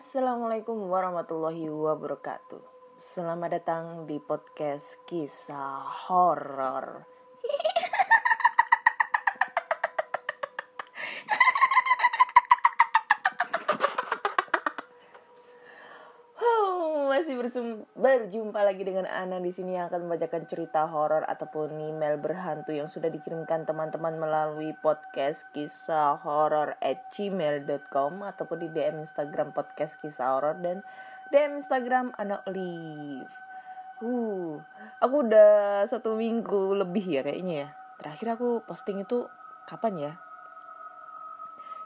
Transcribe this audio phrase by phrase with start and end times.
[0.00, 2.96] Assalamualaikum warahmatullahi wabarakatuh.
[2.96, 7.04] Selamat datang di podcast kisah horor.
[17.30, 22.74] Masih berjumpa lagi dengan Ana di sini yang akan membacakan cerita horor ataupun email berhantu
[22.74, 29.94] yang sudah dikirimkan teman-teman melalui podcast kisah horor at gmail.com ataupun di DM Instagram podcast
[30.02, 30.82] kisah horor dan
[31.30, 33.30] DM Instagram Ana Olive.
[34.02, 34.58] Uh,
[34.98, 37.68] aku udah satu minggu lebih ya kayaknya ya.
[38.02, 39.30] Terakhir aku posting itu
[39.70, 40.12] kapan ya?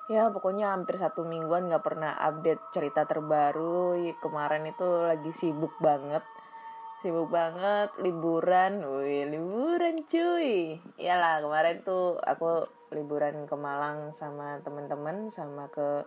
[0.05, 3.97] Ya pokoknya hampir satu mingguan gak pernah update cerita terbaru.
[4.21, 6.21] Kemarin itu lagi sibuk banget.
[7.01, 8.85] Sibuk banget, liburan.
[8.85, 10.77] Wih liburan cuy.
[11.01, 16.05] Iyalah kemarin tuh aku liburan ke Malang sama temen-temen Sama ke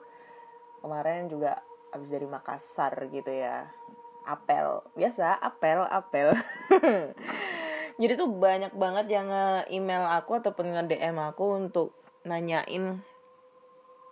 [0.86, 3.66] kemarin juga abis dari Makassar gitu ya.
[4.30, 6.38] Apel, biasa apel, apel.
[8.02, 9.34] Jadi tuh banyak banget yang
[9.74, 13.02] email aku ataupun nge-DM aku untuk nanyain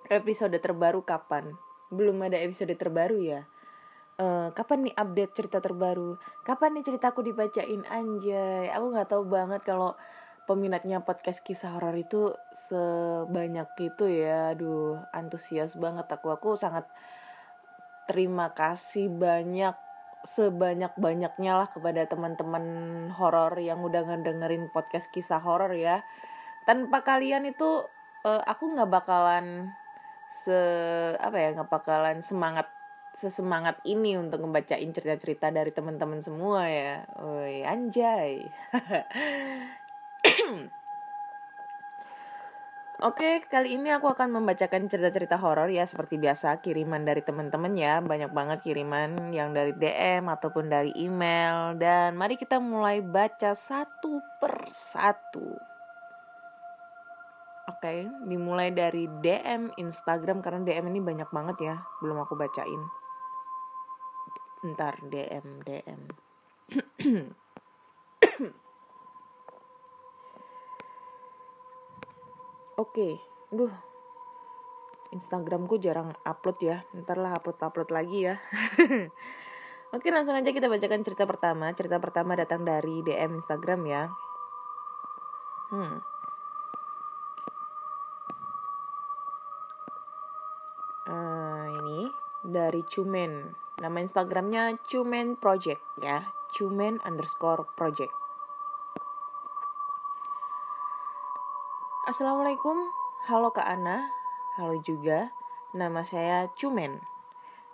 [0.09, 1.53] episode terbaru kapan?
[1.93, 3.41] Belum ada episode terbaru ya.
[4.16, 6.16] Eh, kapan nih update cerita terbaru?
[6.47, 8.71] Kapan nih ceritaku dibacain anjay?
[8.71, 9.91] Aku nggak tahu banget kalau
[10.47, 12.31] peminatnya podcast kisah horor itu
[12.71, 14.55] sebanyak itu ya.
[14.55, 16.31] Aduh, antusias banget aku.
[16.31, 16.88] Aku sangat
[18.07, 19.75] terima kasih banyak
[20.25, 22.65] sebanyak-banyaknya lah kepada teman-teman
[23.13, 26.07] horor yang udah ngedengerin podcast kisah horor ya.
[26.63, 27.83] Tanpa kalian itu
[28.23, 29.75] eh, aku nggak bakalan
[30.30, 30.59] se
[31.18, 32.69] apa ya nggak bakalan semangat
[33.16, 37.08] sesemangat ini untuk ngebacain cerita-cerita dari teman-teman semua ya.
[37.16, 38.44] Woi, anjay.
[42.96, 48.00] Oke, kali ini aku akan membacakan cerita-cerita horor ya seperti biasa kiriman dari teman-teman ya.
[48.00, 54.24] Banyak banget kiriman yang dari DM ataupun dari email dan mari kita mulai baca satu
[54.40, 55.75] per satu.
[57.85, 62.81] Oke, dimulai dari DM Instagram karena DM ini banyak banget ya, belum aku bacain.
[64.66, 66.01] Ntar DM DM.
[72.81, 73.22] Oke,
[73.53, 73.69] duh.
[75.13, 78.41] Instagramku jarang upload ya, ntar lah upload-upload lagi ya.
[79.94, 81.69] Oke, langsung aja kita bacakan cerita pertama.
[81.78, 84.09] Cerita pertama datang dari DM Instagram ya.
[85.69, 86.14] Hmm.
[92.55, 93.51] Dari Cumen.
[93.83, 96.31] Nama Instagramnya Cumen Project ya.
[96.55, 98.16] Cumen underscore project.
[102.07, 102.79] Assalamualaikum.
[103.27, 104.07] Halo Kak Ana.
[104.55, 105.35] Halo juga.
[105.75, 107.03] Nama saya Cumen.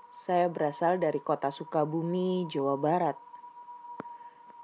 [0.10, 3.22] Saya berasal dari kota Sukabumi, Jawa Barat.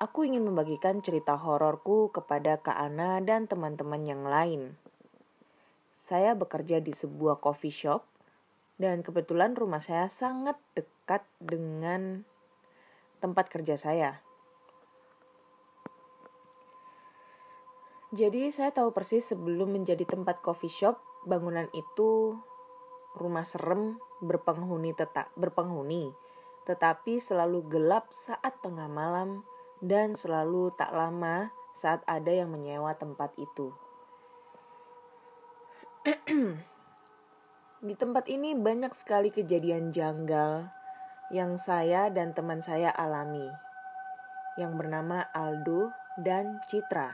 [0.02, 4.82] Aku ingin membagikan cerita hororku kepada Kak Ana dan teman-teman yang lain.
[5.94, 8.17] Saya bekerja di sebuah coffee shop
[8.78, 12.26] dan kebetulan rumah saya sangat dekat dengan
[13.18, 14.22] tempat kerja saya.
[18.16, 20.96] Jadi saya tahu persis sebelum menjadi tempat coffee shop,
[21.28, 22.40] bangunan itu
[23.20, 26.16] rumah serem berpenghuni tetap berpenghuni,
[26.64, 29.44] tetapi selalu gelap saat tengah malam
[29.84, 33.76] dan selalu tak lama saat ada yang menyewa tempat itu.
[37.78, 40.66] Di tempat ini banyak sekali kejadian janggal
[41.30, 43.54] yang saya dan teman saya alami,
[44.58, 47.14] yang bernama Aldo dan Citra.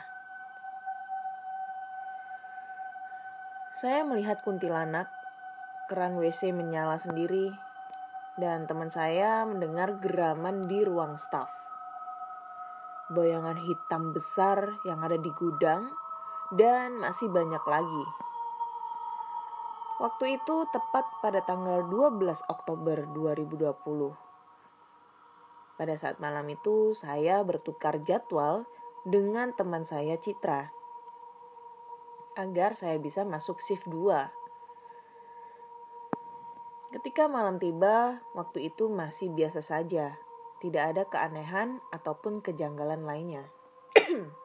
[3.76, 5.12] Saya melihat kuntilanak,
[5.92, 7.52] keran WC menyala sendiri,
[8.40, 11.52] dan teman saya mendengar geraman di ruang staf.
[13.12, 15.92] Bayangan hitam besar yang ada di gudang,
[16.56, 18.32] dan masih banyak lagi.
[20.04, 24.12] Waktu itu tepat pada tanggal 12 Oktober 2020.
[25.80, 28.68] Pada saat malam itu saya bertukar jadwal
[29.08, 30.76] dengan teman saya Citra
[32.36, 34.28] agar saya bisa masuk shift 2.
[37.00, 40.20] Ketika malam tiba, waktu itu masih biasa saja.
[40.60, 43.48] Tidak ada keanehan ataupun kejanggalan lainnya.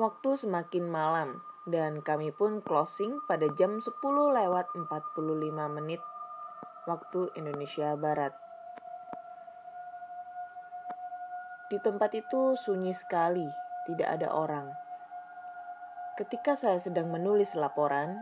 [0.00, 6.02] Waktu semakin malam dan kami pun closing pada jam 10 lewat 45 menit
[6.90, 8.34] waktu Indonesia Barat.
[11.70, 13.46] Di tempat itu sunyi sekali,
[13.88, 14.68] tidak ada orang.
[16.18, 18.20] Ketika saya sedang menulis laporan,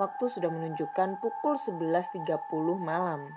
[0.00, 2.24] waktu sudah menunjukkan pukul 11.30
[2.80, 3.28] malam.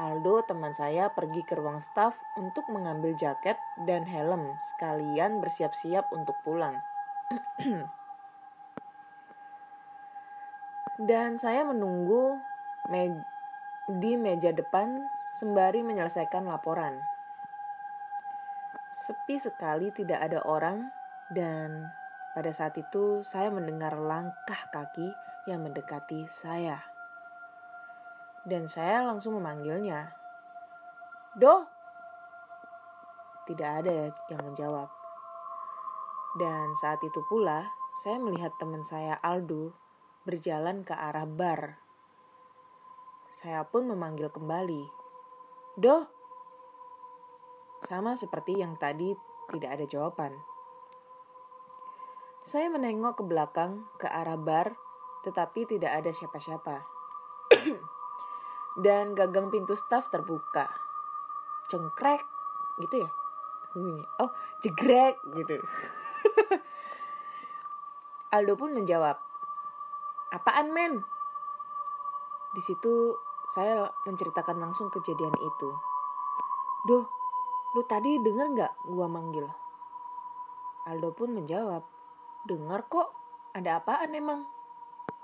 [0.00, 6.34] Aldo teman saya pergi ke ruang staf untuk mengambil jaket dan helm sekalian bersiap-siap untuk
[6.42, 6.80] pulang.
[11.10, 12.38] dan saya menunggu
[12.88, 13.24] me
[13.90, 15.02] di meja depan
[15.34, 17.02] sembari menyelesaikan laporan.
[18.92, 20.92] Sepi sekali tidak ada orang
[21.32, 21.90] dan
[22.36, 25.10] pada saat itu saya mendengar langkah kaki
[25.50, 26.92] yang mendekati saya
[28.42, 30.10] dan saya langsung memanggilnya.
[31.38, 31.66] Doh!
[33.46, 35.01] Tidak ada yang menjawab.
[36.36, 39.76] Dan saat itu pula, saya melihat teman saya Aldo
[40.24, 41.76] berjalan ke arah bar.
[43.36, 44.88] Saya pun memanggil kembali.
[45.76, 46.08] Doh!
[47.82, 49.12] Sama seperti yang tadi
[49.50, 50.32] tidak ada jawaban.
[52.42, 54.74] Saya menengok ke belakang ke arah bar,
[55.26, 56.86] tetapi tidak ada siapa-siapa.
[58.80, 60.68] dan gagang pintu staf terbuka.
[61.68, 62.24] Cengkrek
[62.80, 63.10] gitu ya.
[64.20, 64.30] Oh,
[64.60, 65.60] jegrek gitu.
[68.36, 69.16] Aldo pun menjawab,
[70.32, 71.04] "Apaan, men?"
[72.52, 73.16] Di situ
[73.52, 75.70] saya menceritakan langsung kejadian itu.
[76.88, 77.04] Doh,
[77.76, 79.48] lu tadi denger nggak gua manggil?
[80.82, 81.86] Aldo pun menjawab,
[82.42, 83.14] dengar kok,
[83.54, 84.42] ada apaan emang?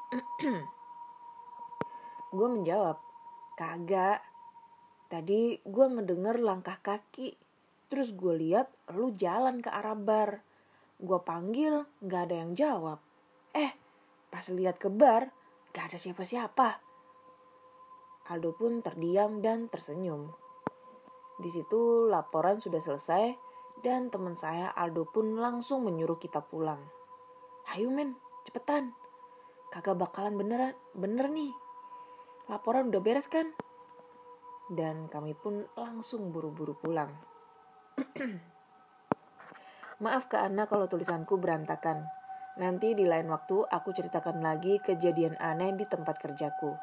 [2.37, 3.03] gue menjawab,
[3.59, 4.23] Kagak.
[5.11, 7.35] Tadi gue mendengar langkah kaki.
[7.91, 10.47] Terus gue lihat lu jalan ke arah bar.
[10.99, 12.99] Gue panggil, gak ada yang jawab.
[13.55, 13.73] Eh,
[14.29, 15.31] pas lihat ke bar,
[15.73, 16.83] gak ada siapa-siapa.
[18.29, 20.29] Aldo pun terdiam dan tersenyum.
[21.39, 23.35] Di situ laporan sudah selesai
[23.81, 26.83] dan teman saya Aldo pun langsung menyuruh kita pulang.
[27.73, 28.93] Ayo men, cepetan.
[29.71, 31.55] Kagak bakalan beneran, bener nih
[32.49, 33.53] laporan udah beres kan?
[34.69, 37.13] Dan kami pun langsung buru-buru pulang.
[39.99, 42.07] Maaf ke Ana kalau tulisanku berantakan.
[42.55, 46.79] Nanti di lain waktu aku ceritakan lagi kejadian aneh di tempat kerjaku.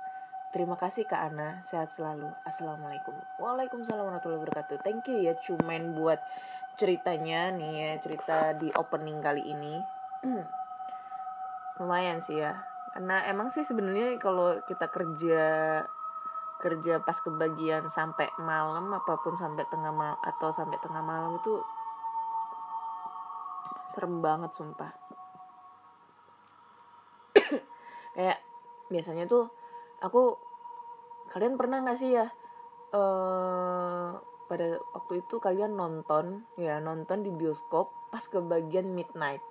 [0.51, 2.27] Terima kasih Kak Ana, sehat selalu.
[2.44, 3.15] Assalamualaikum.
[3.39, 4.83] Waalaikumsalam warahmatullahi wabarakatuh.
[4.83, 6.19] Thank you ya cuman buat
[6.75, 9.79] ceritanya nih ya, cerita di opening kali ini.
[11.79, 15.44] Lumayan sih ya, karena emang sih sebenarnya kalau kita kerja
[16.59, 21.63] kerja pas kebagian sampai malam apa pun sampai tengah malam atau sampai tengah malam itu
[23.89, 24.92] serem banget sumpah.
[28.15, 28.39] Kayak
[28.89, 29.49] biasanya tuh
[30.01, 30.37] aku
[31.33, 32.30] kalian pernah nggak sih ya
[32.94, 34.13] uh,
[34.45, 39.42] pada waktu itu kalian nonton ya nonton di bioskop pas kebagian midnight.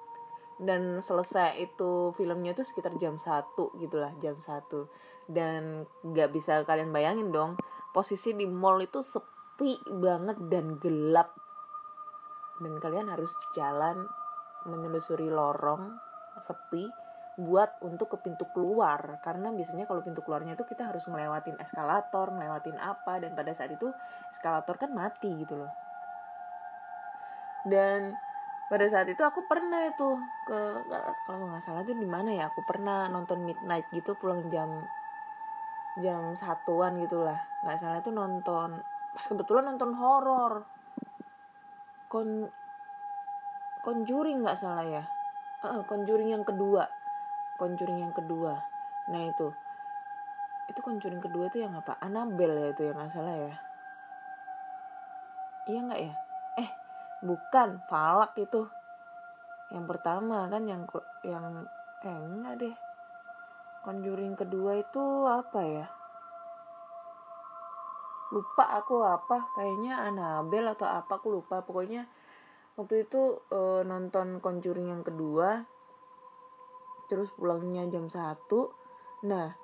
[0.54, 4.86] Dan selesai itu filmnya itu sekitar jam satu gitulah jam satu.
[5.26, 7.58] Dan nggak bisa kalian bayangin dong
[7.90, 11.34] posisi di mall itu sepi banget dan gelap.
[12.62, 14.06] Dan kalian harus jalan
[14.64, 15.97] menelusuri lorong
[16.40, 16.88] sepi
[17.35, 19.18] buat untuk ke pintu keluar.
[19.23, 23.75] Karena biasanya kalau pintu keluarnya itu kita harus ngelewatin eskalator ngelewatin apa dan pada saat
[23.75, 23.90] itu
[24.30, 25.73] eskalator kan mati gitu loh.
[27.66, 28.14] Dan
[28.71, 30.09] pada saat itu aku pernah itu
[30.49, 30.59] ke
[31.28, 34.71] kalau nggak salah tuh di mana ya aku pernah nonton midnight gitu pulang jam
[36.00, 37.38] jam satuan gitulah.
[37.66, 38.78] Nggak salah itu nonton
[39.14, 40.66] pas kebetulan nonton horor.
[42.09, 42.47] Kon
[43.84, 45.04] conjuring nggak salah ya?
[45.60, 46.88] Uh, conjuring yang kedua.
[47.60, 48.56] Conjuring yang kedua.
[49.12, 49.52] Nah itu.
[50.72, 52.00] Itu conjuring kedua itu yang apa?
[52.00, 53.54] Annabelle ya itu yang nggak salah ya?
[55.68, 56.14] Iya nggak ya?
[57.24, 57.80] Bukan.
[57.88, 58.68] Falak itu.
[59.72, 60.84] Yang pertama kan yang
[61.24, 61.64] yang
[62.04, 62.74] eh enggak deh.
[63.80, 65.86] Conjuring kedua itu apa ya?
[68.28, 69.48] Lupa aku apa.
[69.56, 71.64] Kayaknya Anabel atau apa aku lupa.
[71.64, 72.04] Pokoknya
[72.74, 75.62] waktu itu e, nonton conjuring yang kedua
[77.06, 78.74] terus pulangnya jam satu
[79.24, 79.54] nah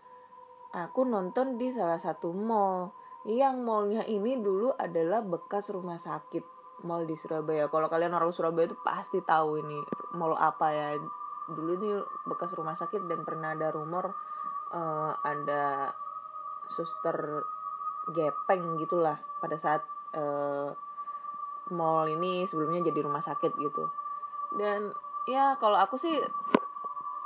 [0.70, 2.94] aku nonton di salah satu mall
[3.28, 6.40] yang mallnya ini dulu adalah bekas rumah sakit
[6.84, 7.68] mall di Surabaya.
[7.68, 9.78] Kalau kalian orang Surabaya itu pasti tahu ini
[10.16, 10.96] mall apa ya.
[11.50, 11.90] Dulu ini
[12.24, 14.14] bekas rumah sakit dan pernah ada rumor
[14.72, 15.92] uh, ada
[16.70, 17.44] suster
[18.14, 19.82] gepeng gitulah pada saat
[20.14, 20.72] uh,
[21.72, 23.84] mall ini sebelumnya jadi rumah sakit gitu.
[24.54, 24.90] Dan
[25.26, 26.14] ya kalau aku sih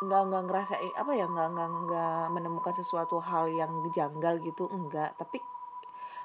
[0.05, 5.17] nggak nggak ngerasa apa ya nggak nggak nggak menemukan sesuatu hal yang janggal gitu enggak.
[5.17, 5.41] Tapi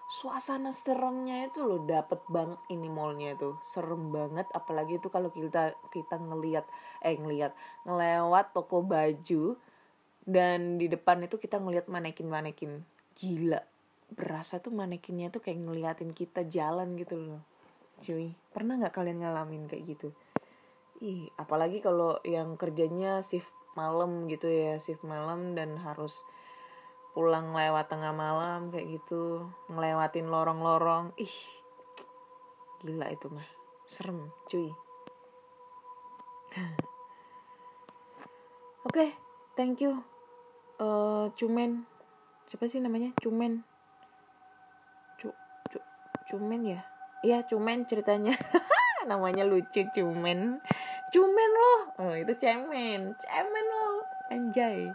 [0.10, 3.56] suasana seremnya itu loh dapet banget ini mallnya itu.
[3.64, 6.66] Serem banget apalagi itu kalau kita kita ngelihat
[7.06, 7.56] eh ngelihat
[7.88, 9.56] ngelewat toko baju
[10.30, 12.72] dan di depan itu kita ngelihat manekin manekin
[13.18, 13.62] gila
[14.14, 17.42] berasa tuh manekinnya tuh kayak ngeliatin kita jalan gitu loh
[18.00, 18.32] cuy.
[18.56, 20.10] Pernah nggak kalian ngalamin kayak gitu?
[21.00, 26.12] Ih apalagi kalau yang kerjanya shift malam gitu ya shift malam dan harus
[27.16, 31.16] pulang lewat tengah malam kayak gitu ngelewatin lorong-lorong.
[31.20, 31.36] Ih
[32.84, 33.48] gila itu mah.
[33.88, 34.68] Serem cuy.
[38.88, 39.10] Oke okay,
[39.60, 40.04] thank you.
[40.80, 41.84] Uh, cumen.
[42.48, 43.12] Siapa sih namanya?
[43.20, 43.62] Cumen.
[45.20, 45.30] Cu,
[45.70, 45.80] cu
[46.32, 46.82] cumen ya
[47.26, 48.36] iya cumen ceritanya.
[49.10, 50.60] Namanya lucu cumen.
[51.10, 51.82] Cumen loh.
[51.98, 53.18] Oh itu cemen.
[53.18, 54.06] Cemen loh.
[54.30, 54.94] Anjay.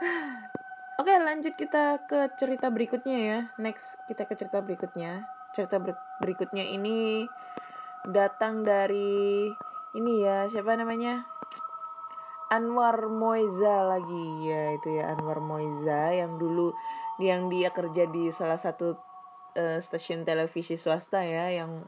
[1.00, 3.38] Oke lanjut kita ke cerita berikutnya ya.
[3.56, 5.24] Next kita ke cerita berikutnya.
[5.56, 7.24] Cerita ber berikutnya ini
[8.08, 9.52] Datang dari
[9.90, 11.26] Ini ya siapa namanya?
[12.48, 14.46] Anwar Moiza lagi.
[14.46, 16.72] Ya itu ya Anwar Moiza yang dulu
[17.20, 19.09] yang dia kerja di salah satu
[19.56, 21.86] uh, stasiun televisi swasta ya yang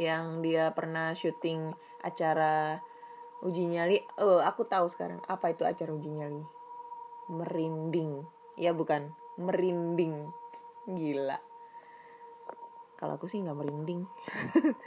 [0.00, 2.80] yang dia pernah syuting acara
[3.44, 4.00] uji nyali.
[4.22, 6.42] Oh aku tahu sekarang apa itu acara uji nyali?
[7.28, 8.24] Merinding.
[8.56, 9.12] Ya bukan.
[9.36, 10.30] Merinding.
[10.88, 11.38] Gila.
[12.96, 14.06] Kalau aku sih nggak merinding.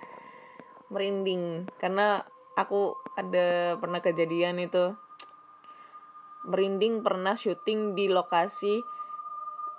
[0.93, 1.67] Merinding.
[1.75, 2.23] Karena
[2.55, 4.95] aku ada pernah kejadian itu.
[6.45, 8.79] Merinding pernah syuting di lokasi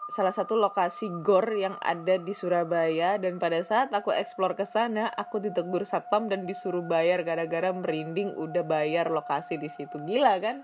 [0.06, 5.10] salah satu lokasi gor yang ada di Surabaya dan pada saat aku eksplor ke sana
[5.10, 9.98] aku ditegur satpam dan disuruh bayar gara-gara merinding udah bayar lokasi di situ.
[9.98, 10.62] Gila kan?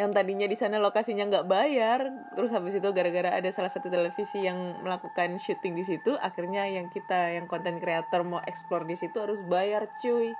[0.00, 2.00] Yang tadinya di sana lokasinya nggak bayar
[2.32, 6.88] terus habis itu gara-gara ada salah satu televisi yang melakukan syuting di situ akhirnya yang
[6.88, 10.32] kita yang konten kreator mau explore di situ harus bayar cuy.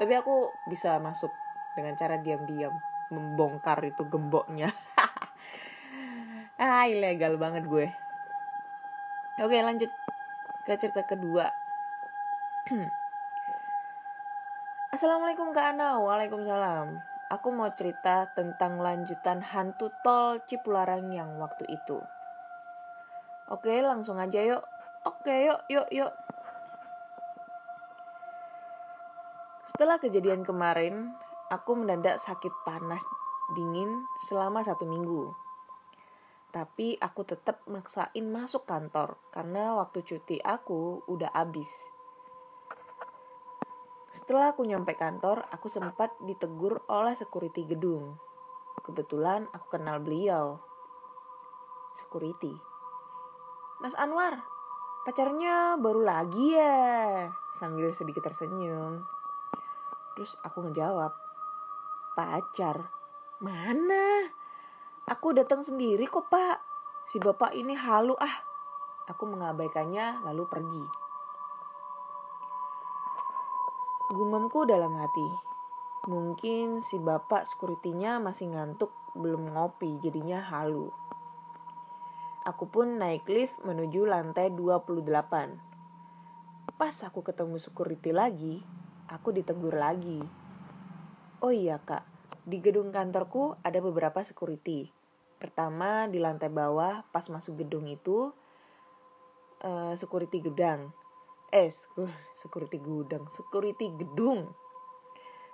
[0.00, 1.36] Tapi aku bisa masuk
[1.76, 2.72] dengan cara diam-diam
[3.12, 4.72] membongkar itu gemboknya
[6.68, 7.88] ah ilegal banget gue
[9.40, 9.88] oke lanjut
[10.68, 11.48] ke cerita kedua
[14.92, 22.00] Assalamualaikum Kak Ana Waalaikumsalam aku mau cerita tentang lanjutan hantu tol Cipularang yang waktu itu.
[23.48, 24.64] Oke, langsung aja yuk.
[25.08, 26.12] Oke, yuk, yuk, yuk.
[29.68, 31.12] Setelah kejadian kemarin,
[31.52, 33.04] aku mendadak sakit panas
[33.56, 35.32] dingin selama satu minggu.
[36.48, 41.68] Tapi aku tetap maksain masuk kantor karena waktu cuti aku udah habis.
[44.08, 48.16] Setelah aku nyampe kantor, aku sempat ditegur oleh security gedung.
[48.80, 50.56] Kebetulan aku kenal beliau.
[51.92, 52.56] Security.
[53.84, 54.40] Mas Anwar,
[55.04, 57.28] pacarnya baru lagi ya?
[57.60, 59.04] Sambil sedikit tersenyum.
[60.16, 61.12] Terus aku ngejawab,
[62.16, 62.88] pacar?
[63.38, 64.32] Mana?
[65.08, 66.60] Aku datang sendiri kok pak.
[67.08, 68.44] Si bapak ini halu ah.
[69.08, 70.84] Aku mengabaikannya lalu pergi.
[74.12, 75.24] Gumamku dalam hati.
[76.12, 80.92] Mungkin si bapak sekuritinya masih ngantuk, belum ngopi, jadinya halu.
[82.44, 85.08] Aku pun naik lift menuju lantai 28.
[86.76, 88.60] Pas aku ketemu security lagi,
[89.08, 90.20] aku ditegur lagi.
[91.40, 92.04] Oh iya kak,
[92.44, 94.97] di gedung kantorku ada beberapa security.
[95.38, 98.34] Pertama di lantai bawah pas masuk gedung itu,
[99.62, 100.90] uh, security gedang
[101.48, 101.72] eh
[102.36, 104.52] security gudang security gedung.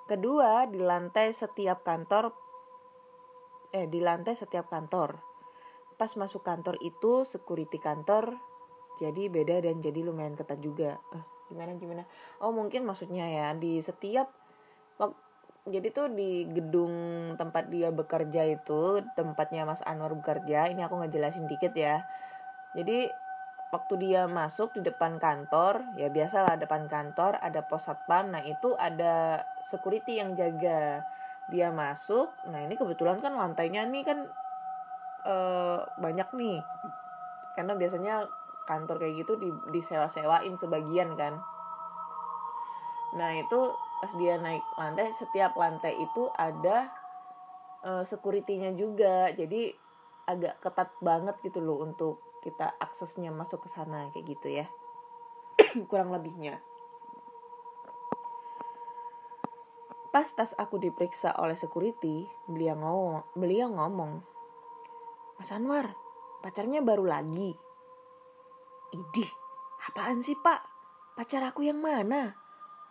[0.04, 2.34] Kedua di lantai setiap kantor
[3.70, 5.22] eh di lantai setiap kantor.
[5.94, 8.34] Pas masuk kantor itu security kantor
[8.98, 10.98] jadi beda dan jadi lumayan ketat juga.
[11.14, 12.02] Eh, gimana gimana?
[12.42, 14.30] Oh mungkin maksudnya ya di setiap
[15.64, 16.92] jadi tuh di gedung
[17.40, 22.04] tempat dia bekerja itu tempatnya Mas Anwar bekerja ini aku ngejelasin dikit ya.
[22.76, 23.08] Jadi
[23.72, 28.76] waktu dia masuk di depan kantor ya biasalah depan kantor ada pos satpam nah itu
[28.76, 31.00] ada security yang jaga.
[31.48, 34.28] Dia masuk nah ini kebetulan kan lantainya nih kan
[35.24, 36.60] uh, banyak nih.
[37.56, 38.28] Karena biasanya
[38.68, 41.40] kantor kayak gitu di disewa-sewain sebagian kan.
[43.16, 43.72] Nah itu
[44.04, 46.92] pas dia naik lantai setiap lantai itu ada
[47.80, 49.72] uh, securitynya juga jadi
[50.28, 54.68] agak ketat banget gitu loh untuk kita aksesnya masuk ke sana kayak gitu ya
[55.90, 56.60] kurang lebihnya.
[60.12, 64.22] Pas tas aku diperiksa oleh security, beliau ngomong, beliau ngomong,
[65.40, 65.90] Mas Anwar,
[66.38, 67.50] pacarnya baru lagi.
[68.94, 69.30] Idih,
[69.90, 70.62] apaan sih pak?
[71.18, 72.43] Pacar aku yang mana?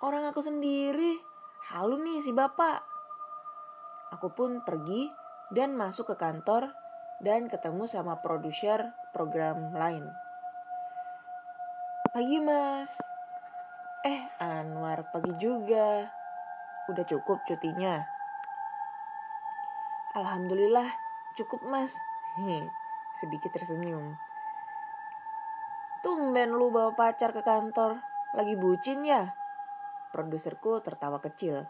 [0.03, 1.15] Orang aku sendiri.
[1.71, 2.83] Halu nih si bapak.
[4.11, 5.07] Aku pun pergi
[5.55, 6.75] dan masuk ke kantor
[7.23, 10.03] dan ketemu sama produser program lain.
[12.11, 12.91] Pagi mas.
[14.03, 16.11] Eh Anwar pagi juga.
[16.91, 18.03] Udah cukup cutinya?
[20.19, 20.91] Alhamdulillah
[21.39, 21.95] cukup mas.
[22.35, 22.67] Hehe,
[23.23, 24.19] sedikit tersenyum.
[26.03, 28.03] Tumben lu bawa pacar ke kantor.
[28.35, 29.31] Lagi bucin ya?
[30.13, 31.65] Produserku tertawa kecil.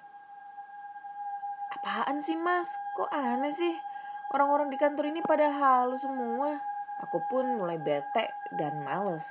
[1.71, 2.67] Apaan sih mas?
[2.91, 3.71] Kok aneh sih?
[4.35, 6.59] Orang-orang di kantor ini pada halu semua.
[7.07, 9.23] Aku pun mulai bete dan males.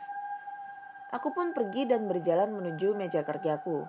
[1.12, 3.84] Aku pun pergi dan berjalan menuju meja kerjaku.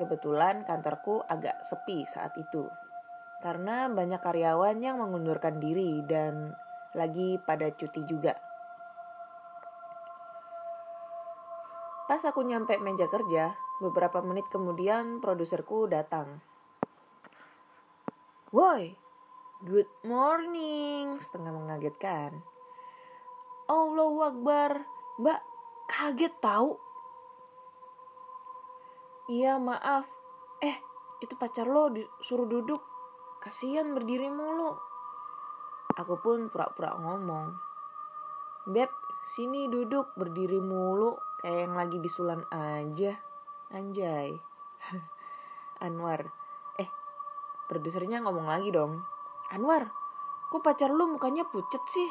[0.00, 2.72] Kebetulan kantorku agak sepi saat itu.
[3.44, 6.56] Karena banyak karyawan yang mengundurkan diri dan
[6.96, 8.47] lagi pada cuti juga.
[12.18, 16.42] Pas aku nyampe meja kerja, beberapa menit kemudian produserku datang.
[18.50, 18.90] Woi,
[19.62, 22.42] good morning, setengah mengagetkan.
[23.70, 24.82] Allahu Akbar,
[25.22, 25.38] mbak,
[25.86, 26.74] kaget tahu.
[29.30, 30.10] Iya maaf,
[30.58, 30.74] eh
[31.22, 32.82] itu pacar lo disuruh duduk,
[33.46, 34.74] kasihan berdiri mulu.
[35.94, 37.54] Aku pun pura-pura ngomong.
[38.66, 38.90] Beb,
[39.38, 43.18] sini duduk berdiri mulu kayak yang lagi bisulan aja.
[43.70, 44.34] Anjay.
[45.84, 46.32] Anwar.
[46.78, 46.88] Eh
[47.70, 49.06] produsernya ngomong lagi dong.
[49.54, 49.92] Anwar
[50.48, 52.10] kok pacar lu mukanya pucet sih?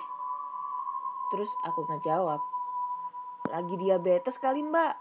[1.33, 2.39] Terus aku ngejawab
[3.51, 4.95] lagi diabetes kali mbak.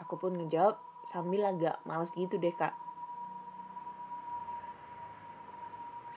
[0.00, 2.87] Aku pun ngejawab sambil agak males gitu deh kak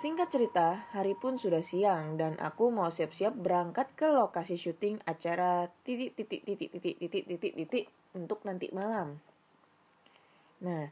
[0.02, 5.70] Singkat cerita, hari pun sudah siang dan aku mau siap-siap berangkat ke lokasi syuting acara
[5.86, 7.86] titik titik titik titik titik titik titik
[8.18, 9.22] untuk nanti malam.
[10.66, 10.90] Nah,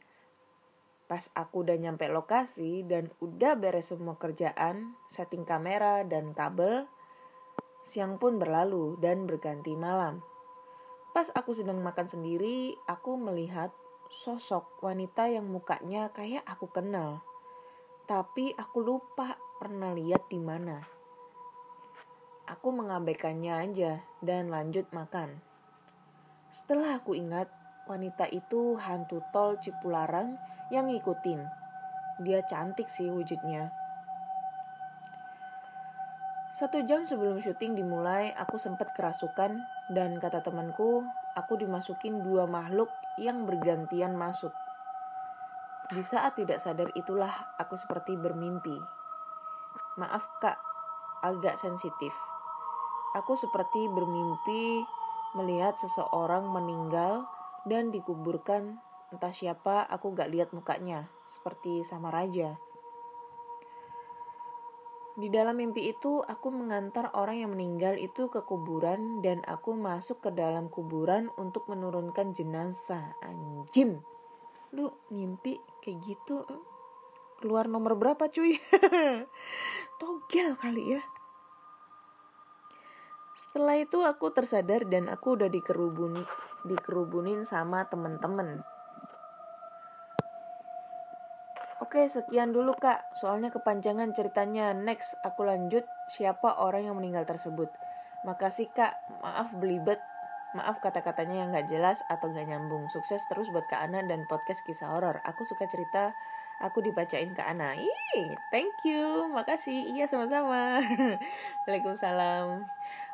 [1.10, 6.86] pas aku udah nyampe lokasi dan udah beres semua kerjaan, setting kamera dan kabel,
[7.82, 10.22] siang pun berlalu dan berganti malam.
[11.17, 13.74] Pas aku sedang makan sendiri, aku melihat
[14.13, 17.26] sosok wanita yang mukanya kayak aku kenal
[18.10, 20.82] tapi aku lupa pernah lihat di mana.
[22.50, 25.38] Aku mengabaikannya aja dan lanjut makan.
[26.50, 27.45] Setelah aku ingat,
[27.86, 30.41] wanita itu hantu tol Cipularang
[30.74, 31.38] yang ngikutin.
[32.26, 33.69] Dia cantik sih wujudnya.
[36.58, 39.62] Satu jam sebelum syuting dimulai, aku sempat kerasukan
[39.93, 41.06] dan kata temanku,
[41.38, 42.89] aku dimasukin dua makhluk
[43.22, 44.50] yang bergantian masuk.
[45.89, 48.78] Di saat tidak sadar itulah aku seperti bermimpi.
[49.97, 50.62] Maaf kak,
[51.25, 52.13] agak sensitif.
[53.17, 54.86] Aku seperti bermimpi
[55.34, 57.25] melihat seseorang meninggal
[57.65, 58.78] dan dikuburkan
[59.10, 62.62] entah siapa aku gak lihat mukanya seperti sama raja.
[65.19, 70.23] Di dalam mimpi itu aku mengantar orang yang meninggal itu ke kuburan dan aku masuk
[70.23, 73.17] ke dalam kuburan untuk menurunkan jenazah.
[73.19, 73.99] Anjim.
[74.75, 76.45] Lu mimpi kayak gitu
[77.39, 78.60] keluar nomor berapa cuy
[79.99, 81.01] togel kali ya
[83.39, 86.27] setelah itu aku tersadar dan aku udah dikerubun
[86.67, 88.62] dikerubunin sama temen-temen
[91.79, 93.17] Oke, sekian dulu kak.
[93.17, 94.77] Soalnya kepanjangan ceritanya.
[94.77, 97.65] Next, aku lanjut siapa orang yang meninggal tersebut.
[98.29, 98.93] Makasih kak.
[99.25, 99.97] Maaf belibet.
[100.58, 102.90] Maaf kata-katanya yang gak jelas atau gak nyambung.
[102.90, 105.22] Sukses terus buat Kak Ana dan podcast kisah horor.
[105.22, 106.18] Aku suka cerita,
[106.58, 107.78] aku dibacain Kak Ana.
[107.78, 109.30] Ih, thank you.
[109.30, 109.94] Makasih.
[109.94, 110.82] Iya, sama-sama.
[111.70, 112.66] Waalaikumsalam.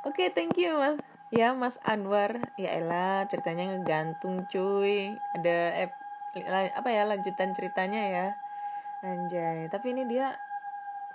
[0.08, 0.96] Oke, okay, thank you, Mas.
[1.34, 2.40] Ya, Mas Anwar.
[2.56, 5.20] Ya elah, ceritanya ngegantung, cuy.
[5.36, 5.92] Ada eh,
[6.72, 8.28] apa ya lanjutan ceritanya ya.
[9.04, 10.40] Anjay, tapi ini dia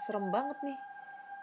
[0.00, 0.78] serem banget nih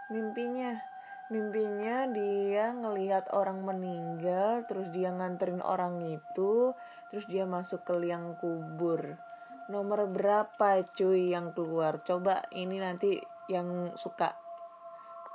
[0.07, 0.79] mimpinya
[1.27, 6.71] mimpinya dia ngelihat orang meninggal terus dia nganterin orang itu
[7.11, 9.19] terus dia masuk ke liang kubur.
[9.67, 11.99] Nomor berapa cuy yang keluar?
[12.07, 13.19] Coba ini nanti
[13.51, 14.39] yang suka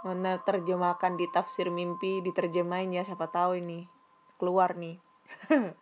[0.02, 3.84] mana terjemahkan di tafsir mimpi diterjemahin ya siapa tahu ini
[4.40, 4.96] keluar nih.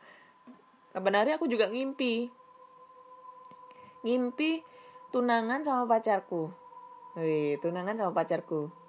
[0.94, 2.27] Hari aku juga ngimpi.
[4.03, 4.51] Ngimpi
[5.14, 6.51] tunangan sama pacarku.
[7.14, 8.79] Wih, tunangan sama pacarku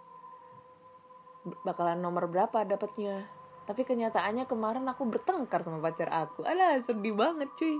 [1.66, 3.26] bakalan nomor berapa dapatnya.
[3.66, 6.44] Tapi kenyataannya kemarin aku bertengkar sama pacar aku.
[6.46, 7.78] Alah sedih banget cuy.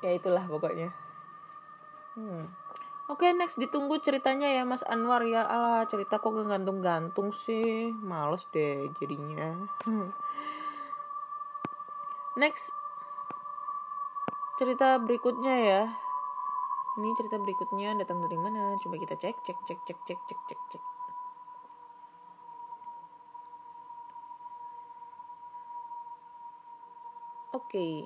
[0.00, 0.94] Ya itulah pokoknya.
[2.16, 2.48] Hmm.
[3.12, 3.60] oke okay, next.
[3.60, 5.26] Ditunggu ceritanya ya Mas Anwar.
[5.26, 7.92] Ya alah cerita kok gantung-gantung sih.
[7.92, 9.68] Males deh jadinya.
[12.40, 12.72] Next.
[14.56, 15.82] Cerita berikutnya ya.
[16.96, 18.72] Ini cerita berikutnya datang dari mana?
[18.80, 20.95] Coba kita cek cek cek cek cek cek cek cek
[27.56, 28.04] Oke.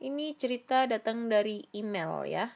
[0.00, 2.48] Ini cerita datang dari email ya.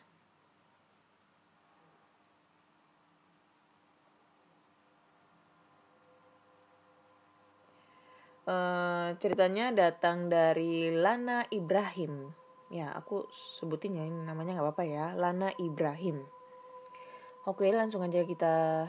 [8.48, 12.32] Uh, ceritanya datang dari Lana Ibrahim.
[12.72, 13.28] Ya, aku
[13.60, 16.24] sebutin ya, ini namanya nggak apa-apa ya, Lana Ibrahim.
[17.44, 18.88] Oke, langsung aja kita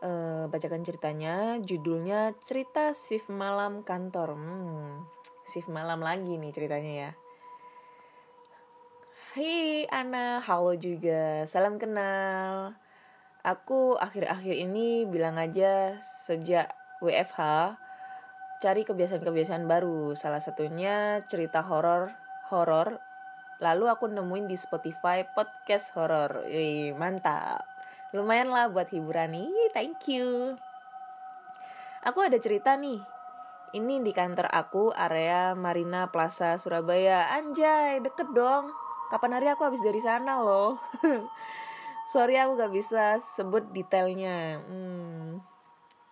[0.00, 1.60] uh, bacakan ceritanya.
[1.60, 4.36] Judulnya Cerita Shift Malam Kantor.
[4.36, 5.04] Hmm,
[5.48, 7.10] shift malam lagi nih ceritanya ya.
[9.30, 11.46] Hai Ana, halo juga.
[11.46, 12.74] Salam kenal.
[13.46, 16.68] Aku akhir-akhir ini bilang aja sejak
[17.00, 17.72] WFH
[18.60, 20.12] cari kebiasaan-kebiasaan baru.
[20.18, 22.12] Salah satunya cerita horor,
[22.52, 23.00] horor.
[23.62, 26.44] Lalu aku nemuin di Spotify podcast horor.
[26.50, 27.69] Wih, mantap
[28.16, 29.70] lumayan lah buat hiburan nih.
[29.74, 30.56] Thank you.
[32.06, 32.98] Aku ada cerita nih.
[33.70, 37.30] Ini di kantor aku area Marina Plaza Surabaya.
[37.38, 38.72] Anjay deket dong.
[39.14, 40.78] Kapan hari aku habis dari sana loh?
[42.12, 44.58] Sorry aku gak bisa sebut detailnya.
[44.66, 45.38] Hmm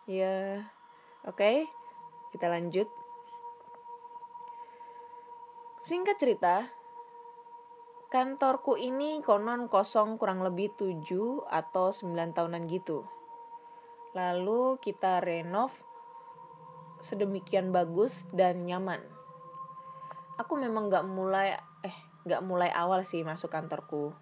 [0.08, 0.52] ya yeah.
[1.28, 1.68] oke okay,
[2.32, 2.88] kita lanjut.
[5.84, 6.64] Singkat cerita
[8.08, 13.04] Kantorku ini konon kosong kurang lebih 7 atau 9 tahunan gitu.
[14.16, 15.76] Lalu kita renov
[17.04, 19.04] sedemikian bagus dan nyaman.
[20.40, 24.16] Aku memang gak mulai eh gak mulai awal sih masuk kantorku.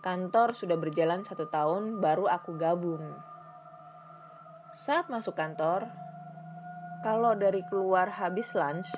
[0.00, 3.04] Kantor sudah berjalan satu tahun baru aku gabung.
[4.72, 5.92] Saat masuk kantor,
[7.04, 8.88] kalau dari keluar habis lunch,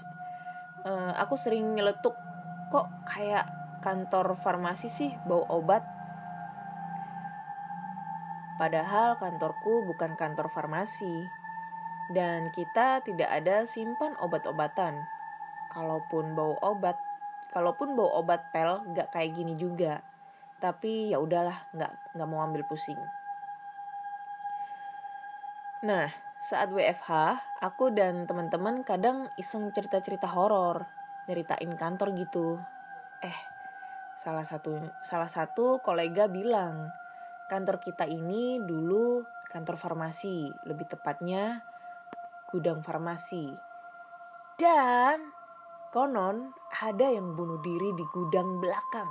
[0.87, 2.15] eh, aku sering nyeletuk
[2.71, 5.83] kok kayak kantor farmasi sih bau obat?
[8.57, 11.27] Padahal kantorku bukan kantor farmasi.
[12.15, 15.03] Dan kita tidak ada simpan obat-obatan.
[15.75, 16.95] Kalaupun bau obat,
[17.51, 19.99] kalaupun bau obat pel gak kayak gini juga.
[20.63, 23.01] Tapi ya udahlah, nggak nggak mau ambil pusing.
[25.83, 26.07] Nah,
[26.39, 27.11] saat WFH,
[27.59, 30.87] aku dan teman-teman kadang iseng cerita-cerita horor,
[31.27, 32.63] nyeritain kantor gitu.
[33.19, 33.52] Eh,
[34.23, 36.87] Salah satu salah satu kolega bilang,
[37.51, 41.59] kantor kita ini dulu kantor farmasi, lebih tepatnya
[42.55, 43.51] gudang farmasi.
[44.55, 45.27] Dan
[45.91, 49.11] konon ada yang bunuh diri di gudang belakang.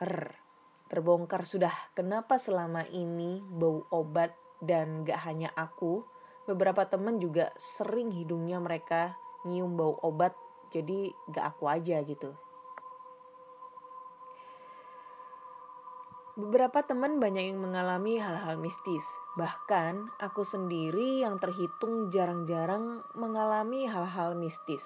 [0.00, 0.40] Er,
[0.88, 4.32] terbongkar sudah kenapa selama ini bau obat
[4.64, 6.00] dan gak hanya aku,
[6.48, 10.32] beberapa temen juga sering hidungnya mereka nyium bau obat
[10.72, 12.43] jadi gak aku aja gitu.
[16.34, 19.06] Beberapa teman banyak yang mengalami hal-hal mistis.
[19.38, 24.82] Bahkan aku sendiri yang terhitung jarang-jarang mengalami hal-hal mistis.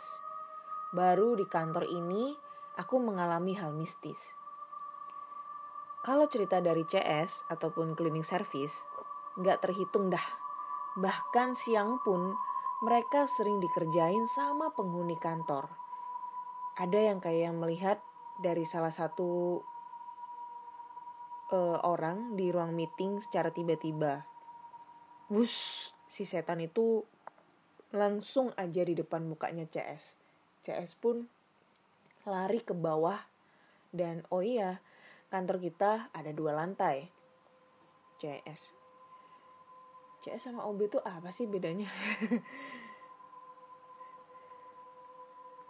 [0.93, 2.37] Baru di kantor ini
[2.77, 4.21] aku mengalami hal mistis.
[6.05, 8.85] Kalau cerita dari CS ataupun cleaning service,
[9.41, 10.29] nggak terhitung dah.
[11.01, 12.37] Bahkan siang pun
[12.85, 15.73] mereka sering dikerjain sama penghuni kantor.
[16.77, 18.05] Ada yang kayak melihat
[18.37, 19.65] dari salah satu
[21.53, 24.25] uh, orang di ruang meeting secara tiba-tiba.
[25.29, 27.05] Wush, si setan itu
[27.93, 30.17] langsung aja di depan mukanya CS.
[30.65, 31.25] CS pun
[32.29, 33.17] lari ke bawah
[33.93, 34.81] dan oh iya,
[35.33, 37.09] kantor kita ada dua lantai.
[38.21, 38.77] CS.
[40.19, 41.89] CS sama OB itu apa sih bedanya?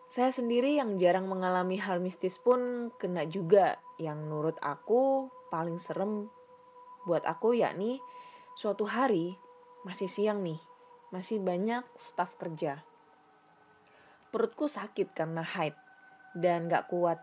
[0.09, 3.77] Saya sendiri yang jarang mengalami hal mistis pun kena juga.
[4.01, 6.29] Yang nurut aku paling serem
[7.09, 7.97] buat aku yakni
[8.53, 9.33] suatu hari
[9.89, 10.61] masih siang nih,
[11.09, 12.85] masih banyak staf kerja.
[14.29, 15.73] Perutku sakit karena haid
[16.37, 17.17] dan gak kuat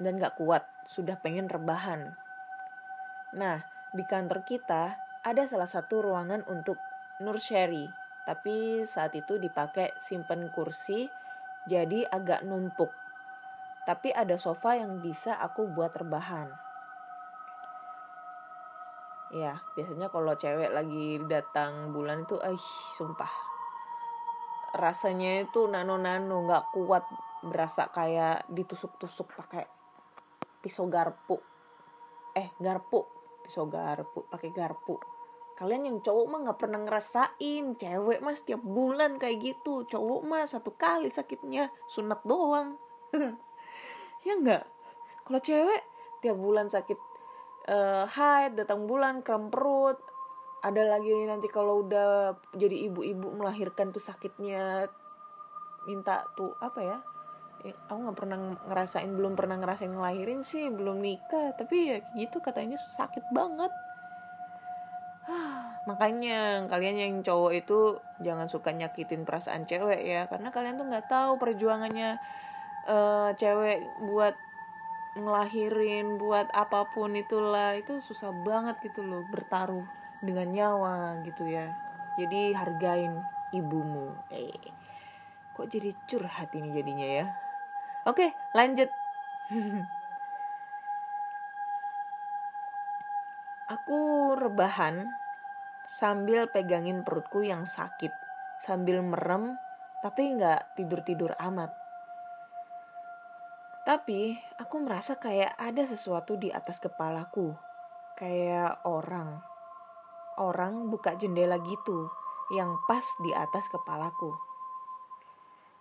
[0.00, 2.16] dan gak kuat, sudah pengen rebahan.
[3.36, 3.60] Nah,
[3.92, 6.80] di kantor kita ada salah satu ruangan untuk
[7.20, 7.84] nursery,
[8.24, 11.04] tapi saat itu dipakai simpen kursi
[11.68, 12.90] jadi agak numpuk.
[13.84, 16.63] Tapi ada sofa yang bisa aku buat rebahan
[19.34, 22.54] ya biasanya kalau cewek lagi datang bulan itu eh
[22.94, 23.30] sumpah.
[24.78, 27.02] Rasanya itu nano-nano nggak kuat
[27.42, 29.66] berasa kayak ditusuk-tusuk pakai
[30.62, 31.42] pisau garpu.
[32.34, 33.02] Eh garpu
[33.42, 34.96] pisau garpu pakai garpu.
[35.54, 37.64] Kalian yang cowok mah nggak pernah ngerasain.
[37.78, 39.86] Cewek mah setiap bulan kayak gitu.
[39.86, 42.78] Cowok mah satu kali sakitnya sunat doang.
[44.24, 44.64] Ya nggak?
[45.28, 45.84] Kalau cewek
[46.24, 46.96] tiap bulan sakit
[47.68, 49.96] uh, haid datang bulan kram perut.
[50.64, 54.88] Ada lagi nanti kalau udah jadi ibu-ibu melahirkan tuh sakitnya
[55.84, 56.98] minta tuh apa ya?
[57.88, 61.52] Aku nggak pernah ngerasain belum pernah ngerasain ngelahirin sih belum nikah.
[61.56, 63.72] Tapi ya gitu katanya sakit banget.
[65.88, 70.24] Makanya kalian yang cowok itu jangan suka nyakitin perasaan cewek ya.
[70.32, 72.16] Karena kalian tuh nggak tahu perjuangannya
[72.88, 74.32] uh, cewek buat
[75.14, 79.86] ngelahirin buat apa pun itulah itu susah banget gitu loh bertaruh
[80.18, 81.70] dengan nyawa gitu ya.
[82.18, 83.22] Jadi hargain
[83.54, 84.10] ibumu.
[84.34, 84.50] Eh
[85.54, 87.30] kok jadi curhat ini jadinya ya?
[88.10, 88.90] Oke lanjut.
[93.74, 95.08] Aku rebahan
[95.86, 98.10] sambil pegangin perutku yang sakit.
[98.66, 99.54] Sambil merem
[100.02, 101.83] tapi nggak tidur tidur amat
[103.84, 107.52] tapi aku merasa kayak ada sesuatu di atas kepalaku.
[108.16, 109.44] Kayak orang.
[110.40, 112.08] Orang buka jendela gitu
[112.48, 114.32] yang pas di atas kepalaku.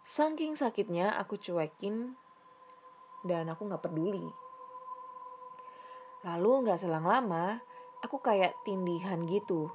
[0.03, 2.19] Saking sakitnya aku cuekin
[3.23, 4.27] dan aku gak peduli.
[6.27, 7.63] Lalu gak selang lama
[8.03, 9.71] aku kayak tindihan gitu.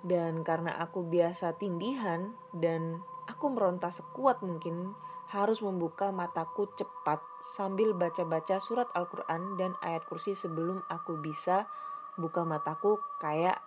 [0.00, 4.96] Dan karena aku biasa tindihan dan aku meronta sekuat mungkin
[5.34, 11.66] harus membuka mataku cepat sambil baca-baca surat Al-Quran dan ayat kursi sebelum aku bisa
[12.14, 13.58] buka mataku kayak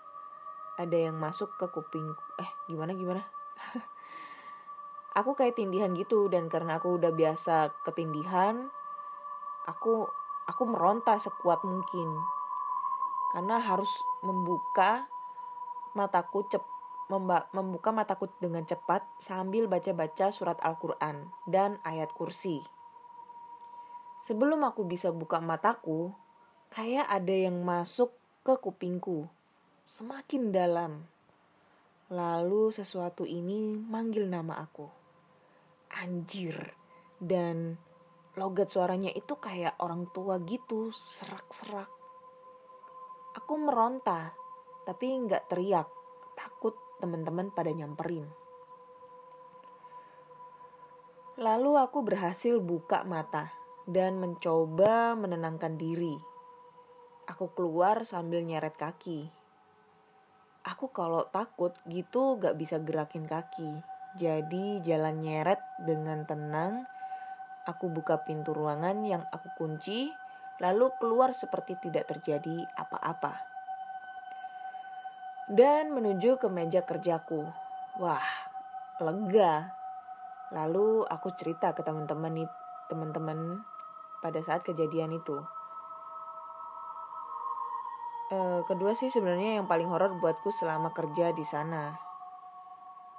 [0.79, 3.27] ada yang masuk ke kuping eh gimana gimana?
[5.19, 8.71] Aku kayak tindihan gitu dan karena aku udah biasa ketindihan
[9.67, 10.07] aku
[10.47, 12.17] aku meronta sekuat mungkin.
[13.29, 13.89] Karena harus
[14.25, 15.05] membuka
[15.93, 16.78] mataku cepat
[17.09, 22.61] membuka mataku dengan cepat sambil baca-baca surat Al-Quran dan ayat kursi.
[24.21, 26.13] Sebelum aku bisa buka mataku,
[26.69, 28.13] kayak ada yang masuk
[28.45, 29.25] ke kupingku,
[29.81, 31.01] semakin dalam.
[32.13, 34.85] Lalu sesuatu ini manggil nama aku.
[35.97, 36.57] Anjir.
[37.19, 37.75] Dan
[38.37, 41.89] logat suaranya itu kayak orang tua gitu, serak-serak.
[43.35, 44.31] Aku meronta,
[44.87, 45.89] tapi nggak teriak,
[46.99, 48.27] teman-teman pada nyamperin.
[51.39, 53.47] Lalu aku berhasil buka mata
[53.87, 56.19] dan mencoba menenangkan diri.
[57.31, 59.31] Aku keluar sambil nyeret kaki.
[60.67, 63.79] Aku kalau takut gitu gak bisa gerakin kaki.
[64.19, 66.83] Jadi jalan nyeret dengan tenang.
[67.63, 70.11] Aku buka pintu ruangan yang aku kunci,
[70.59, 73.48] lalu keluar seperti tidak terjadi apa-apa
[75.49, 77.41] dan menuju ke meja kerjaku.
[77.97, 78.29] Wah,
[79.01, 79.73] lega.
[80.53, 82.45] Lalu aku cerita ke teman-teman
[82.89, 83.61] teman-teman
[84.21, 85.37] pada saat kejadian itu.
[88.29, 88.37] E,
[88.69, 91.97] kedua sih sebenarnya yang paling horor buatku selama kerja di sana.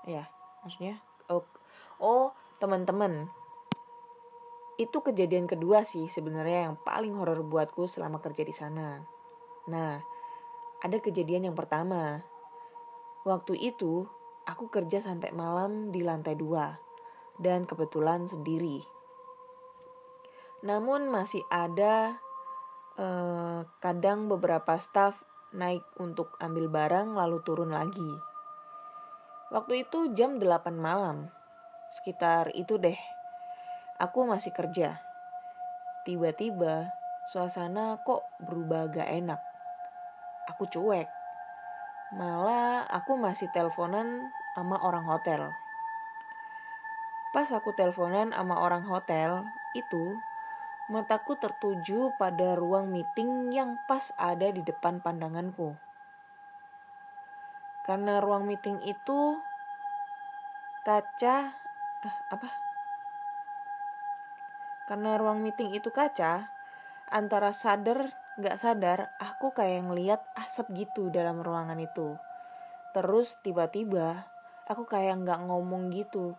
[0.07, 0.31] Ya,
[0.63, 1.43] maksudnya oh,
[1.99, 2.31] oh
[2.63, 3.27] teman-teman.
[4.79, 9.03] Itu kejadian kedua sih sebenarnya yang paling horor buatku selama kerja di sana.
[9.69, 10.01] Nah,
[10.81, 12.25] ada kejadian yang pertama.
[13.29, 14.09] Waktu itu,
[14.49, 16.81] aku kerja sampai malam di lantai dua,
[17.37, 18.81] dan kebetulan sendiri.
[20.65, 22.17] Namun masih ada
[22.97, 25.21] eh, kadang beberapa staff
[25.53, 28.13] naik untuk ambil barang lalu turun lagi.
[29.51, 31.27] Waktu itu jam 8 malam,
[31.91, 32.97] sekitar itu deh.
[33.99, 35.03] Aku masih kerja.
[36.07, 36.89] Tiba-tiba
[37.35, 39.50] suasana kok berubah gak enak
[40.51, 41.07] aku cuek.
[42.11, 45.55] Malah aku masih teleponan sama orang hotel.
[47.31, 49.47] Pas aku teleponan sama orang hotel,
[49.79, 50.19] itu
[50.91, 55.79] mataku tertuju pada ruang meeting yang pas ada di depan pandanganku.
[57.87, 59.39] Karena ruang meeting itu
[60.83, 61.55] kaca
[62.03, 62.49] ah, apa?
[64.91, 66.51] Karena ruang meeting itu kaca,
[67.07, 72.17] antara sadar Gak sadar, aku kayak ngeliat asap gitu dalam ruangan itu.
[72.97, 74.25] Terus tiba-tiba,
[74.65, 76.33] aku kayak gak ngomong gitu,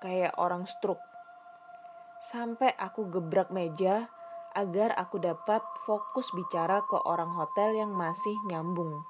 [0.00, 1.04] kayak orang stroke.
[2.24, 4.08] Sampai aku gebrak meja
[4.56, 9.04] agar aku dapat fokus bicara ke orang hotel yang masih nyambung.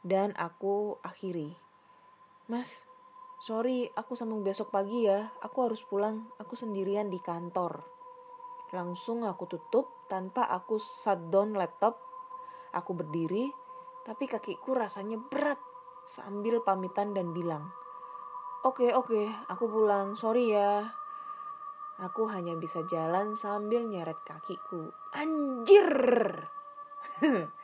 [0.00, 1.52] dan aku akhiri.
[2.48, 2.88] Mas,
[3.44, 5.28] sorry, aku sambung besok pagi ya.
[5.44, 7.84] Aku harus pulang, aku sendirian di kantor.
[8.70, 11.98] Langsung aku tutup tanpa aku shutdown laptop.
[12.70, 13.50] Aku berdiri,
[14.06, 15.58] tapi kakiku rasanya berat
[16.06, 17.70] sambil pamitan dan bilang,
[18.60, 20.92] Oke, okay, oke, okay, aku pulang, sorry ya.
[22.00, 24.92] Aku hanya bisa jalan sambil nyeret kakiku.
[25.12, 25.88] Anjir!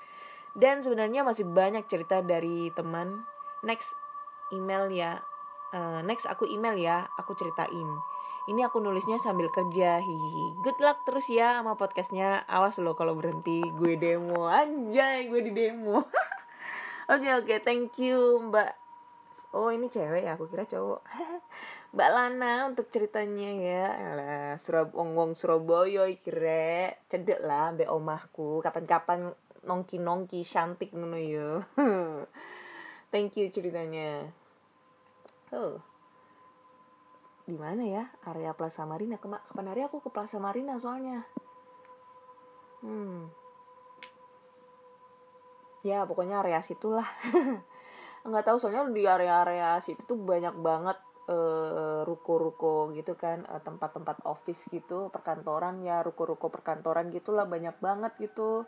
[0.56, 3.28] Dan sebenarnya masih banyak cerita dari teman.
[3.60, 3.92] Next
[4.52, 5.20] email ya.
[5.72, 7.88] Uh, next aku email ya, aku ceritain.
[8.46, 10.44] Ini aku nulisnya sambil kerja, hihi.
[10.62, 12.46] Good luck terus ya sama podcastnya.
[12.46, 14.46] Awas lo kalau berhenti, gue demo.
[14.46, 16.06] Anjay, gue di demo.
[17.10, 18.70] Oke oke, thank you Mbak.
[19.54, 21.06] Oh ini cewek ya, aku kira cowok.
[21.94, 23.84] Mbak Lana untuk ceritanya ya.
[23.94, 28.58] Alah, Surab wong wong Surabaya kira cedek lah mbak omahku.
[28.58, 29.30] Kapan-kapan
[29.62, 31.62] nongki-nongki cantik ngono yo.
[33.14, 34.26] Thank you ceritanya.
[35.54, 35.95] Oh.
[37.46, 38.04] Di mana ya?
[38.26, 39.16] Area Plaza Marina.
[39.16, 41.22] Kema kapan hari aku ke Plaza Marina soalnya.
[42.82, 43.30] Hmm.
[45.86, 47.06] Ya, pokoknya area situ lah.
[48.26, 50.98] Enggak tahu soalnya di area-area situ tuh banyak banget
[51.30, 58.12] eh, ruko-ruko gitu kan, tempat tempat-tempat office gitu, perkantoran ya, ruko-ruko perkantoran gitulah banyak banget
[58.18, 58.66] gitu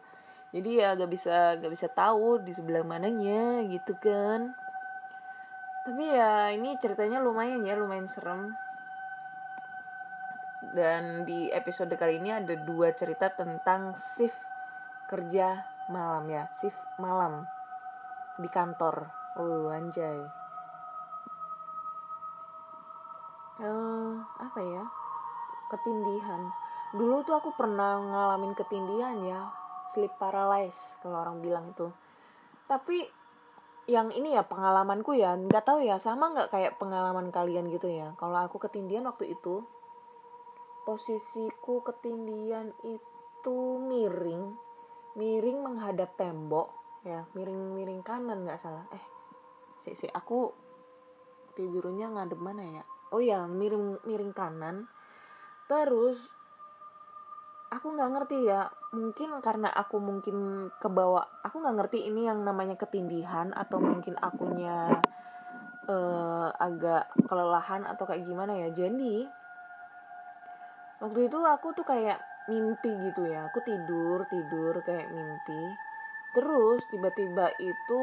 [0.52, 4.56] jadi ya gak bisa gak bisa tahu di sebelah mananya gitu kan
[5.84, 8.52] tapi ya ini ceritanya lumayan ya lumayan serem
[10.78, 14.38] dan di episode kali ini ada dua cerita tentang shift
[15.10, 15.58] kerja
[15.90, 16.46] malam ya.
[16.54, 17.42] Shift malam
[18.38, 19.10] di kantor.
[19.34, 20.22] Oh anjay.
[23.58, 24.86] Uh, apa ya?
[25.66, 26.46] Ketindihan.
[26.94, 29.50] Dulu tuh aku pernah ngalamin ketindihan ya.
[29.90, 31.90] Sleep paralysis kalau orang bilang itu.
[32.70, 33.02] Tapi
[33.90, 35.34] yang ini ya pengalamanku ya.
[35.34, 38.14] Nggak tahu ya sama nggak kayak pengalaman kalian gitu ya?
[38.14, 39.66] Kalau aku ketindian waktu itu
[40.88, 44.56] posisiku ketindian itu miring
[45.20, 46.72] miring menghadap tembok
[47.04, 48.88] ya miring miring kanan nggak salah.
[48.96, 49.04] Eh
[49.84, 50.48] si si aku
[51.52, 52.82] tidurnya ngadep mana ya?
[53.12, 54.88] Oh ya miring miring kanan.
[55.68, 56.16] Terus
[57.68, 62.80] aku nggak ngerti ya mungkin karena aku mungkin kebawa aku nggak ngerti ini yang namanya
[62.80, 65.04] ketindihan atau mungkin akunya
[65.84, 68.72] uh, agak kelelahan atau kayak gimana ya.
[68.72, 69.28] Jadi
[70.98, 73.48] waktu itu aku tuh kayak mimpi gitu ya.
[73.50, 75.74] Aku tidur tidur kayak mimpi.
[76.34, 78.02] Terus tiba-tiba itu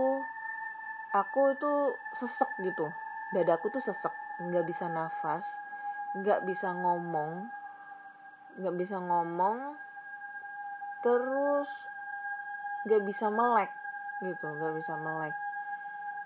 [1.14, 2.90] aku tuh sesek gitu.
[3.32, 4.12] Dadaku tuh sesek.
[4.42, 5.48] Nggak bisa nafas
[6.16, 7.52] nggak bisa ngomong
[8.56, 9.76] nggak bisa ngomong
[11.04, 11.68] terus
[12.88, 13.68] nggak bisa melek
[14.24, 15.36] gitu nggak bisa melek.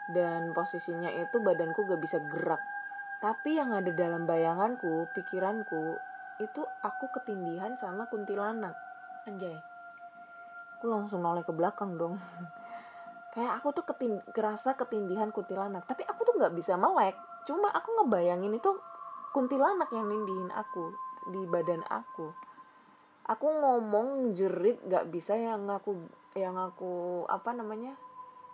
[0.09, 2.57] Dan posisinya itu badanku gak bisa gerak.
[3.21, 6.01] Tapi yang ada dalam bayanganku pikiranku
[6.39, 8.71] itu aku ketindihan sama kuntilanak.
[9.27, 9.59] Anjay.
[10.79, 12.15] Aku langsung noleh ke belakang dong.
[13.35, 15.83] Kayak aku tuh ketin kerasa ketindihan kuntilanak.
[15.85, 17.19] Tapi aku tuh nggak bisa melek.
[17.43, 18.71] Cuma aku ngebayangin itu
[19.35, 20.95] kuntilanak yang nindihin aku
[21.29, 22.31] di badan aku.
[23.29, 25.37] Aku ngomong jerit gak bisa.
[25.37, 25.91] Yang aku
[26.33, 27.93] yang aku apa namanya?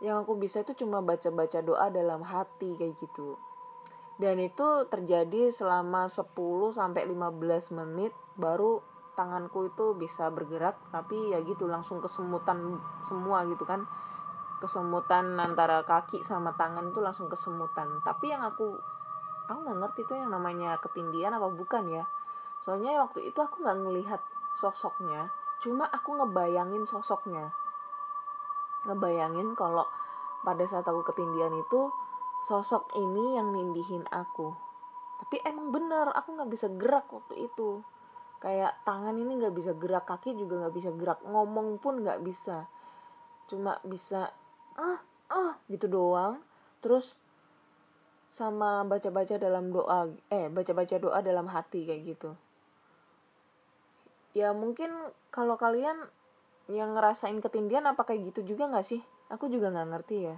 [0.03, 3.39] Yang aku bisa itu cuma baca-baca doa dalam hati kayak gitu
[4.15, 6.32] dan itu terjadi selama 10
[6.71, 8.80] sampai 15 menit baru
[9.19, 10.80] tanganku itu bisa bergerak.
[10.91, 13.84] Tapi ya gitu langsung kesemutan semua gitu kan.
[14.63, 17.99] Kesemutan antara kaki sama tangan itu langsung kesemutan.
[18.07, 18.80] Tapi yang aku
[19.51, 22.07] aku nggak ngerti itu yang namanya ketindian apa bukan ya.
[22.63, 24.22] Soalnya waktu itu aku nggak ngelihat
[24.55, 25.28] sosoknya.
[25.59, 27.51] Cuma aku ngebayangin sosoknya.
[28.88, 29.84] Ngebayangin kalau
[30.47, 31.91] pada saat aku ketindian itu
[32.45, 34.53] sosok ini yang nindihin aku.
[35.25, 37.81] Tapi emang bener aku nggak bisa gerak waktu itu.
[38.37, 42.69] Kayak tangan ini nggak bisa gerak kaki juga nggak bisa gerak ngomong pun nggak bisa.
[43.49, 44.29] Cuma bisa
[44.77, 45.01] ah
[45.33, 46.37] ah gitu doang.
[46.85, 47.17] Terus
[48.29, 52.37] sama baca-baca dalam doa eh baca-baca doa dalam hati kayak gitu.
[54.37, 54.93] Ya mungkin
[55.33, 55.97] kalau kalian
[56.69, 59.01] yang ngerasain ketindian apa kayak gitu juga nggak sih?
[59.33, 60.37] Aku juga nggak ngerti ya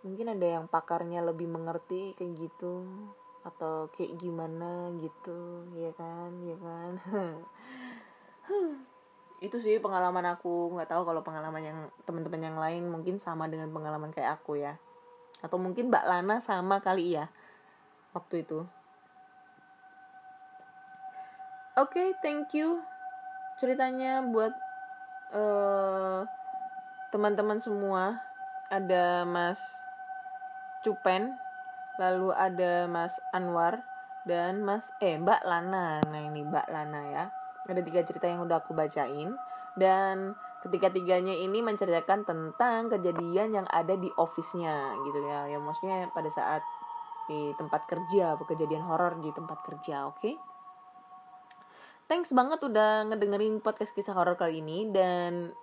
[0.00, 2.88] mungkin ada yang pakarnya lebih mengerti kayak gitu
[3.40, 6.92] atau kayak gimana gitu ya kan ya kan?
[9.44, 13.72] Itu sih pengalaman aku nggak tahu kalau pengalaman yang teman-teman yang lain mungkin sama dengan
[13.72, 14.76] pengalaman kayak aku ya.
[15.40, 17.32] Atau mungkin Mbak Lana sama kali ya
[18.12, 18.60] waktu itu.
[21.80, 22.84] Oke okay, thank you
[23.60, 24.52] ceritanya buat
[25.32, 26.24] uh,
[27.12, 28.20] teman-teman semua.
[28.70, 29.58] Ada Mas
[30.80, 31.36] Cupen
[32.00, 33.84] lalu ada Mas Anwar
[34.24, 36.00] dan Mas eh Mbak Lana.
[36.08, 37.24] Nah ini Mbak Lana ya.
[37.68, 39.36] Ada tiga cerita yang udah aku bacain.
[39.76, 45.48] Dan ketiga-tiganya ini menceritakan tentang kejadian yang ada di office-nya gitu ya.
[45.48, 46.64] Ya maksudnya pada saat
[47.30, 50.18] di tempat kerja kejadian horor di tempat kerja oke?
[50.18, 50.34] Okay?
[52.10, 54.90] thanks banget udah ngedengerin podcast kisah horor kali ini.
[54.90, 55.54] Dan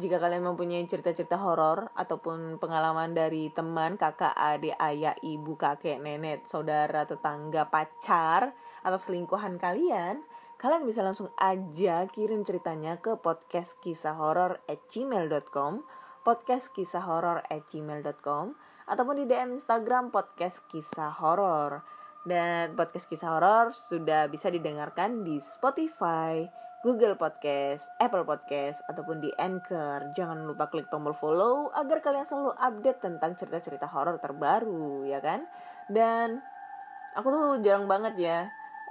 [0.00, 6.48] jika kalian mempunyai cerita-cerita horor ataupun pengalaman dari teman, kakak, adik, ayah, ibu, kakek, nenek,
[6.48, 10.24] saudara, tetangga, pacar, atau selingkuhan kalian,
[10.56, 15.84] kalian bisa langsung aja kirim ceritanya ke podcast kisah horor at gmail.com
[16.20, 18.52] podcast kisah horor at gmail.com
[18.84, 21.80] ataupun di DM Instagram podcast kisah horor
[22.28, 26.44] dan podcast kisah horor sudah bisa didengarkan di Spotify,
[26.80, 30.16] Google Podcast, Apple Podcast, ataupun di Anchor.
[30.16, 35.44] Jangan lupa klik tombol follow agar kalian selalu update tentang cerita-cerita horor terbaru, ya kan?
[35.92, 36.40] Dan
[37.12, 38.38] aku tuh jarang banget ya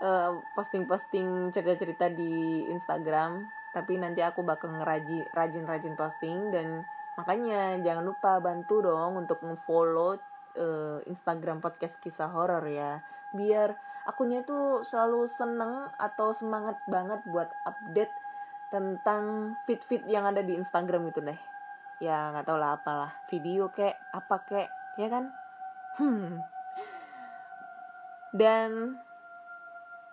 [0.05, 6.85] uh, posting-posting cerita-cerita di Instagram, tapi nanti aku bakal ngerajin rajin-rajin posting dan
[7.17, 10.13] makanya jangan lupa bantu dong untuk nge-follow
[10.61, 13.01] uh, Instagram podcast kisah horor ya,
[13.33, 18.09] biar akunya itu selalu seneng atau semangat banget buat update
[18.73, 21.37] tentang fit-fit yang ada di Instagram itu deh.
[22.01, 23.13] Ya nggak tau lah apalah.
[23.29, 25.29] Video kek apa kek ya kan?
[26.01, 26.41] Hmm.
[28.29, 28.95] dan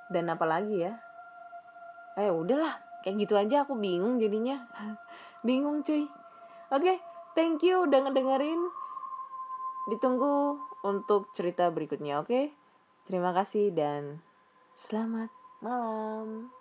[0.09, 0.93] dan apa lagi ya?
[2.21, 2.81] Eh udahlah.
[3.01, 4.67] Kayak gitu aja aku bingung jadinya.
[5.47, 6.11] Bingung cuy.
[6.75, 6.97] Oke okay,
[7.39, 8.61] thank you udah ngedengerin.
[9.87, 12.27] Ditunggu untuk cerita berikutnya oke?
[12.27, 12.45] okay?
[13.07, 14.19] Terima kasih dan
[14.75, 15.31] selamat
[15.63, 16.56] malam.